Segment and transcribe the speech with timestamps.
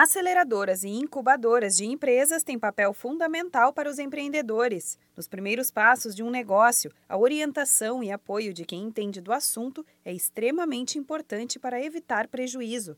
[0.00, 4.96] Aceleradoras e incubadoras de empresas têm papel fundamental para os empreendedores.
[5.16, 9.84] Nos primeiros passos de um negócio, a orientação e apoio de quem entende do assunto
[10.04, 12.96] é extremamente importante para evitar prejuízo.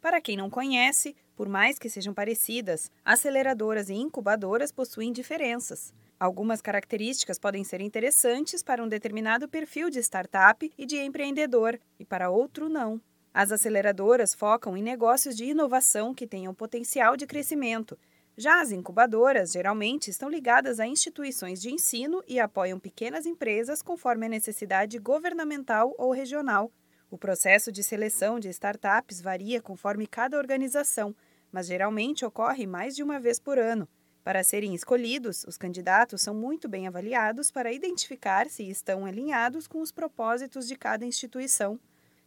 [0.00, 5.94] Para quem não conhece, por mais que sejam parecidas, aceleradoras e incubadoras possuem diferenças.
[6.18, 12.04] Algumas características podem ser interessantes para um determinado perfil de startup e de empreendedor, e
[12.04, 13.00] para outro não.
[13.34, 17.98] As aceleradoras focam em negócios de inovação que tenham potencial de crescimento.
[18.36, 24.26] Já as incubadoras geralmente estão ligadas a instituições de ensino e apoiam pequenas empresas conforme
[24.26, 26.70] a necessidade governamental ou regional.
[27.10, 31.14] O processo de seleção de startups varia conforme cada organização,
[31.50, 33.88] mas geralmente ocorre mais de uma vez por ano.
[34.22, 39.80] Para serem escolhidos, os candidatos são muito bem avaliados para identificar se estão alinhados com
[39.80, 41.78] os propósitos de cada instituição.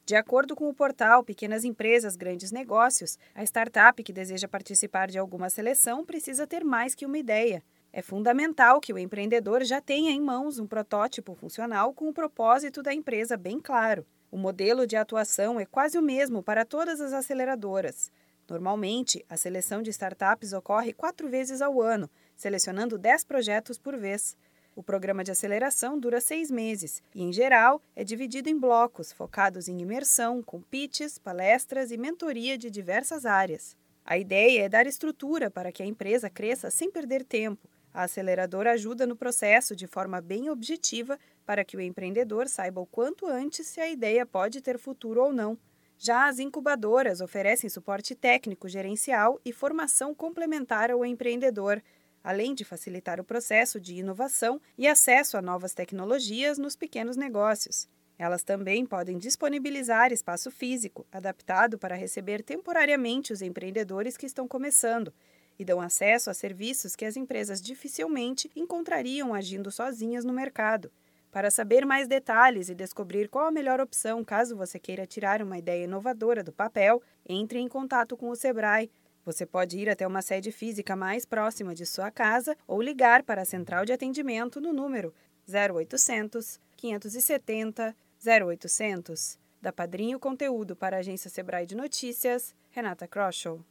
[0.06, 5.18] De acordo com o portal Pequenas Empresas, Grandes Negócios, a startup que deseja participar de
[5.18, 7.64] alguma seleção precisa ter mais que uma ideia.
[7.92, 12.84] É fundamental que o empreendedor já tenha em mãos um protótipo funcional com o propósito
[12.84, 14.06] da empresa bem claro.
[14.30, 18.12] O modelo de atuação é quase o mesmo para todas as aceleradoras.
[18.48, 24.38] Normalmente, a seleção de startups ocorre quatro vezes ao ano, selecionando 10 projetos por vez.
[24.76, 29.70] O programa de aceleração dura seis meses e, em geral, é dividido em blocos focados
[29.70, 33.78] em imersão, com pitches, palestras e mentoria de diversas áreas.
[34.04, 37.70] A ideia é dar estrutura para que a empresa cresça sem perder tempo.
[37.94, 42.86] A aceleradora ajuda no processo de forma bem objetiva para que o empreendedor saiba o
[42.86, 45.58] quanto antes se a ideia pode ter futuro ou não.
[45.98, 51.82] Já as incubadoras oferecem suporte técnico, gerencial e formação complementar ao empreendedor
[52.26, 57.88] além de facilitar o processo de inovação e acesso a novas tecnologias nos pequenos negócios.
[58.18, 65.14] Elas também podem disponibilizar espaço físico, adaptado para receber temporariamente os empreendedores que estão começando,
[65.60, 70.92] e dão acesso a serviços que as empresas dificilmente encontrariam agindo sozinhas no mercado.
[71.32, 75.60] Para saber mais detalhes e descobrir qual a melhor opção caso você queira tirar uma
[75.60, 78.90] ideia inovadora do papel, entre em contato com o Sebrae
[79.26, 83.42] você pode ir até uma sede física mais próxima de sua casa ou ligar para
[83.42, 85.14] a central de atendimento no número
[85.50, 89.40] 0800 570 0800.
[89.62, 93.64] Da Padrinho Conteúdo para a agência Sebrae de Notícias, Renata Kroschel.